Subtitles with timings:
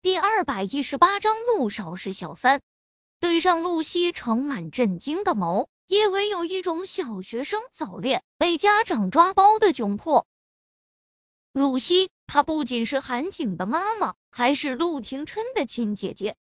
[0.00, 2.62] 第二百一十八章陆少是小三。
[3.18, 10.24] 对上陆西盛满震惊的眸，叶维有一种小学生早恋被家长抓包的窘迫。
[11.50, 16.36] 露西，她不仅是韩景的妈妈，还是陆廷琛的亲姐姐。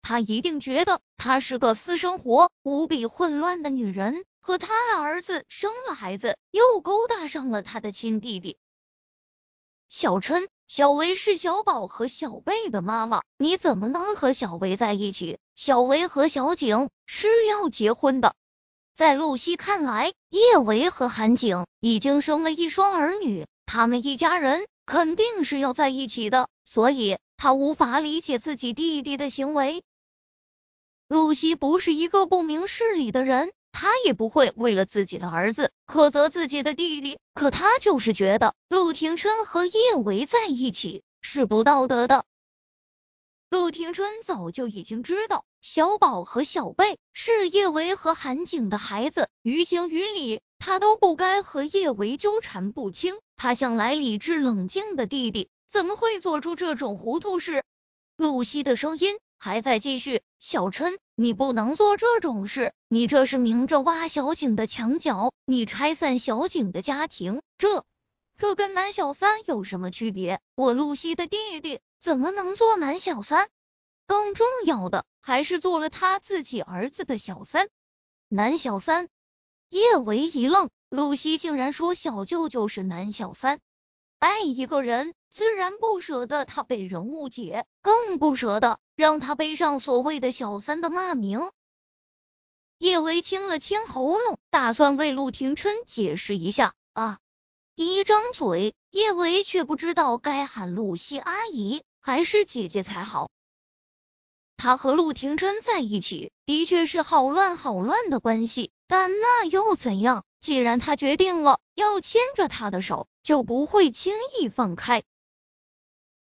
[0.00, 8.58] 他一定觉得她是个私生活无比混乱的女人，和他儿子生了孩子，又勾搭上了他的亲弟弟
[9.88, 10.48] 小琛。
[10.68, 15.38] 小维是小宝和小贝的妈妈，你怎么能和小维在一起？
[15.56, 18.34] 小维和小景是要结婚的。
[18.94, 29.82] 在露西看来，叶维和韩景已经生了一双儿女，他们一家人肯定是要在一起的，所以他无法理解自己弟弟的行为。
[31.08, 33.52] 露西不是一个不明事理的人。
[33.80, 42.24] 他也不会为了自己的儿子苛责自己的弟弟，可他就是觉得陆廷琛和叶维在一起是不道德的。
[43.48, 53.14] 陆廷琛早就已经知道小宝和小贝是叶维和韩景的孩子，于情于理，他都不该和叶维纠缠不清。
[53.36, 57.62] 他向来理智冷静的弟弟，怎么会做出这种糊涂事？
[58.16, 60.22] 露西的声音还在继续。
[60.40, 67.84] 小琛，你不能做这种事，你这是明着挖小景的墙角，你拆散小景的家庭，这
[68.36, 70.40] 这跟男小三有什么区别？
[70.54, 73.48] 我露西的弟弟怎么能做男小三？
[74.06, 77.68] 更重要的还是做了他自己儿子的小三。
[78.28, 79.08] 男小三？
[79.70, 83.58] 叶维一愣，露西竟然说小舅舅是男小三。
[84.20, 91.52] 爱一个人，自然不舍得他被人误解，更不舍得让他背上所谓的小三的骂名。
[92.78, 97.20] 叶维清了清喉咙，打算为陆廷琛解释一下啊！
[97.76, 103.30] 一张嘴，叶维却不知道该喊露西阿姨还是姐姐才好。
[104.56, 110.24] 他和陆廷琛在一起，的确是好乱好乱的关系，但那又怎样？
[110.40, 115.04] 既然他决定了要牵着他的手，就不会轻易放开。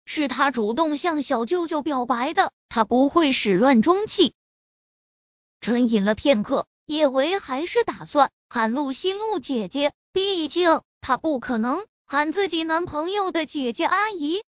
[0.05, 4.35] 是他主动向小舅舅表白的，他不会始乱终弃。
[5.61, 14.43] 沉吟了片刻，叶维还是打算喊陆西露姐姐，毕竟他不可能喊自己男朋友的姐姐阿姨。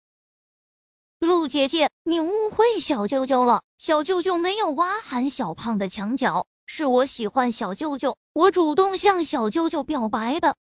[1.18, 6.46] 陆姐姐，你误会小舅舅了，小舅舅没有挖喊小胖的墙角。
[6.66, 10.56] 是我喜欢小舅舅，我主动向小舅舅表白的。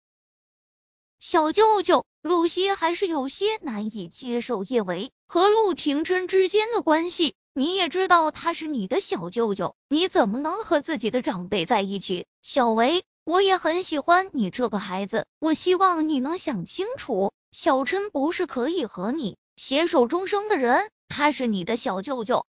[1.19, 7.35] 小舅舅，露西还是有些难以接受叶维和陆廷琛之间的关系。
[7.53, 12.25] 你也知道他是你的小舅舅，你怎么能和自己的长辈在一起？
[12.41, 22.47] 小维，我也很喜欢你这个孩子，我希望你能想清楚，小琛不是可以和你携手终生的人，他是你的小舅舅。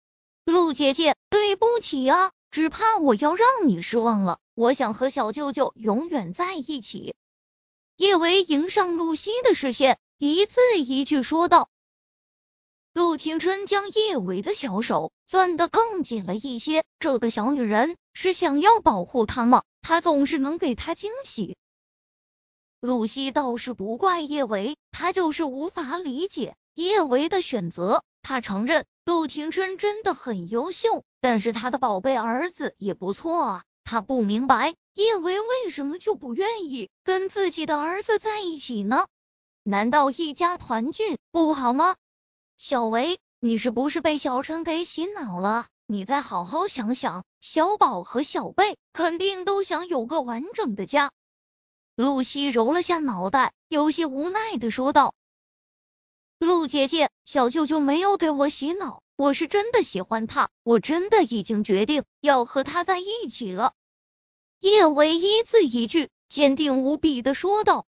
[0.44, 2.32] 陆姐姐，对不起啊。
[2.52, 4.38] 只怕我要让你失望了。
[4.54, 7.16] 我想和小舅舅永远在一起。
[8.02, 11.70] 叶维迎上陆西的视线，一字一句说道。
[12.94, 16.84] 陆廷琛将叶维的小手攥得更紧了一些。
[16.98, 19.62] 这个小女人是想要保护他吗？
[19.84, 21.56] 他总是能给她惊喜。
[22.80, 28.04] 露西倒是不怪叶维，他就是无法理解叶维的选择。
[28.24, 31.04] 他承认陆廷琛真的很优秀。
[31.20, 39.06] 但是他的宝贝儿子也不错啊，他不明白叶维为什么就不愿意跟自己的儿子在一起呢？
[39.64, 41.98] 难道一家团聚不好吗？
[42.56, 45.68] 小维，你是不是被小陈给洗脑了？
[45.88, 51.12] 你再好好想想，小宝和小贝肯定都想有个完整的家。
[51.98, 55.14] 露西揉了下脑袋，有些无奈的说道
[56.40, 63.74] ：“陆姐姐，小舅舅没有给我洗脑。”我是真的喜欢他，我真的已经决定要和他在一起了。
[64.62, 67.88] 叶维一字一句，坚定无比的说道。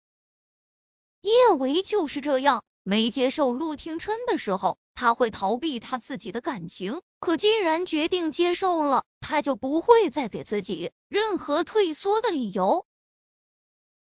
[1.21, 12.87] 叶维就是这样，没接受陆廷琛的时候，他会逃避他自己的感情；可既然决定接受了，他就不会再给自己任何退缩的理由。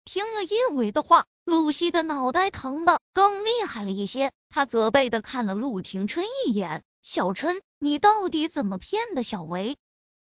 [0.06, 6.84] 听了叶维的话，露西的脑袋疼的更厉害了一些，他责备的看了陆廷琛一眼。
[7.02, 9.76] 小琛，你到底怎么骗的小维？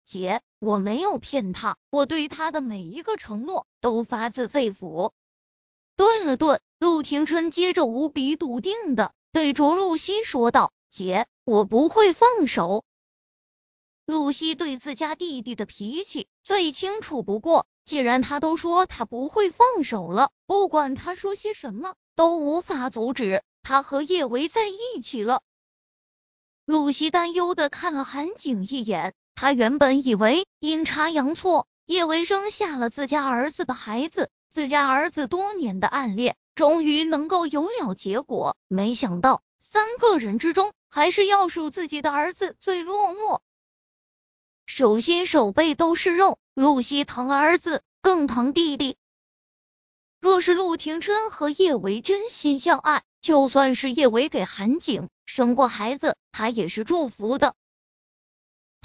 [0.09, 5.13] 姐，我没有骗他，我对他的每一个承诺都发自肺腑。
[5.97, 12.87] 顿了顿，陆廷琛接着无比笃定的对着露西说道：“姐，我不会放手。”
[14.07, 25.43] 露西对自家弟弟的脾气最清楚不过，既然他都说他不会放手了，不管他说些什么，都无法阻止他和叶维在一起了。
[26.65, 43.39] 露西担忧的看了韩景一眼，他原本以为阴差阳错，叶维生下了自家儿子的孩子，自家儿子多年的暗恋终于能够有了结果，没想到三个人之中，还是要数自己的儿子最落寞。
[44.67, 48.97] 手心手背都是肉，露西疼儿子，更疼弟弟。
[50.21, 57.55] 若是陆廷琛和叶维真心相爱，就算是叶维给韩景生过孩子，他也是祝福的。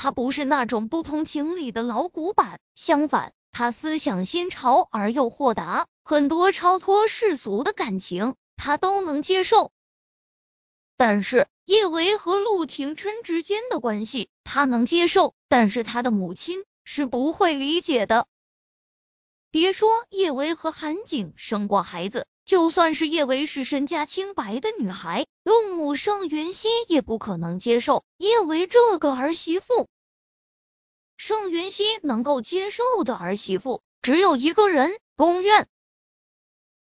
[0.03, 9.71] 他不是那种不通情理的老古板，相反，他思想新潮而又豁达，很多超脱世俗的感情他都能接受。
[10.97, 15.35] 但是叶维和陆廷琛之间的关系，他能接受。
[15.47, 18.27] 但是他的母亲是不会理解的。
[19.51, 29.87] 别说叶维和韩景生过孩子，就算是叶维是身家清白的女孩，陆母盛云熙也不可能接受叶维这个儿媳妇。
[31.25, 35.69] 盛云熙能够接受的儿媳妇只有一个人，宫苑。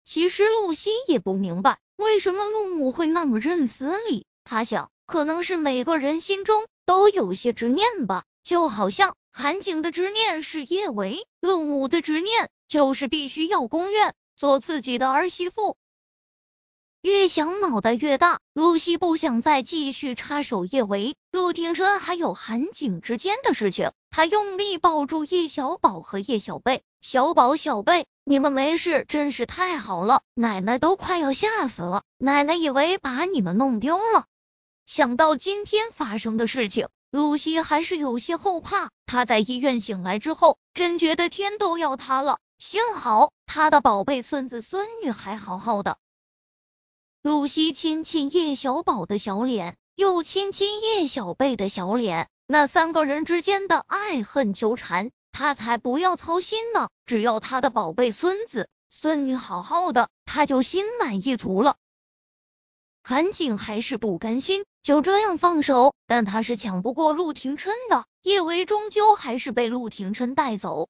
[0.05, 8.23] 其实露西也不明白为什么陆母会那么认死理，她想，可能是每个人心中都有些执念吧。
[8.43, 15.77] 就好像韩景的执念是叶维，陆母的执念就是必须要宫苑做自己的儿媳妇。
[17.03, 23.91] 越想脑袋越大，露西不想再继续插手叶维、陆廷琛还有韩景之间的事情。
[24.15, 34.25] 他用力抱住叶小宝和叶小贝，小宝、小贝，你们没事真是太好了，奶奶都快要吓死了，奶奶以为把你们弄丢了。
[34.85, 36.89] 想到今天发生的事情。
[37.09, 42.37] 露西还是有些后怕，她在医院醒来之后，真觉得天都要塌了。
[42.59, 45.97] 幸好她的宝贝孙子孙女还好好的。
[47.23, 56.89] 露西亲亲叶小宝的小脸，又亲亲叶小贝的小脸，那三个人之间的爱恨纠缠，他才不要操心呢。
[57.07, 61.77] 只要他的宝贝孙子孙女好好的，他就心满意足了。
[63.01, 68.05] 韩景还是不甘心就这样放手，但他是抢不过陆廷琛的。
[68.21, 70.89] 叶维终究还是被陆廷琛带走，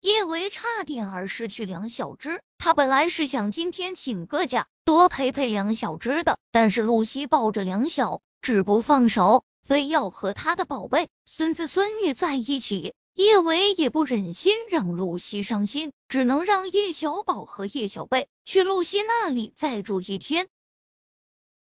[0.00, 2.40] 叶维差点儿失去梁小芝。
[2.56, 12.92] 他本来是想今天请个假多陪陪梁小芝的，但是露西抱着梁小芝不放手，非要和他的宝贝孙子孙女在一起。
[13.14, 20.48] 叶维也不忍心让露西伤心，只能让叶小宝和叶小贝去露西那里再住一天。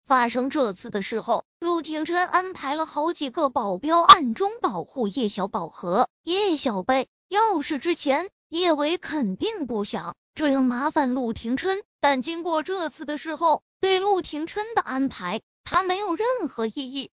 [0.04, 7.08] 发生这次的事后，陆廷琛安排了好几个保镖暗中保护叶小宝和叶小贝。
[7.28, 17.10] 要是之前叶维肯定不想这样麻烦陆廷琛，但经过这次的事后，对陆廷琛的安排，他没有任何异议。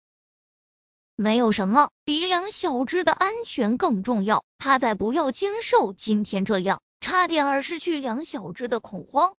[1.19, 9.33] 没有什么比两小只的安全更重要，他再不要经受今天这样差点儿失去梁小只的恐慌。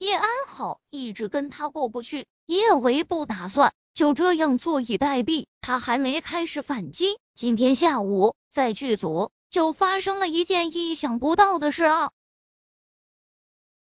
[0.00, 5.46] 叶安好一直跟他过不去，叶维不打算就这样坐以待毙。
[5.60, 12.10] 他还没开始反击，今天下午在剧组就发生了一件意想不到的事啊！